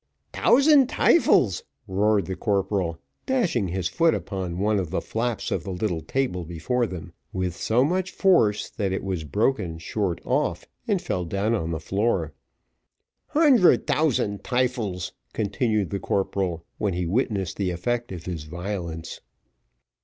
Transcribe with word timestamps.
"Tousand 0.33 0.89
tyfels!" 0.89 1.61
roared 1.87 2.25
the 2.25 2.35
corporal, 2.35 2.97
dashing 3.27 3.67
his 3.67 3.87
foot 3.87 4.15
upon 4.15 4.57
one 4.57 4.79
of 4.79 4.89
the 4.89 4.99
flaps 4.99 5.51
of 5.51 5.63
the 5.63 5.69
little 5.69 6.01
table 6.01 6.43
before 6.43 6.87
them 6.87 7.13
with 7.31 7.55
so 7.55 7.83
much 7.83 8.09
force, 8.09 8.67
that 8.67 8.91
it 8.91 9.03
was 9.03 9.23
broken 9.23 9.77
short 9.77 10.19
off 10.25 10.65
and 10.87 10.99
fell 11.03 11.23
down 11.23 11.53
on 11.53 11.69
the 11.69 11.79
floor. 11.79 12.33
"Hundred 13.27 13.85
tousand 13.85 14.41
tyfels!" 14.43 15.11
continued 15.33 15.91
the 15.91 15.99
corporal, 15.99 16.65
when 16.79 16.95
he 16.95 17.05
witnessed 17.05 17.57
the 17.57 17.69
effects 17.69 18.11
of 18.11 18.25
his 18.25 18.45
violence. 18.45 19.21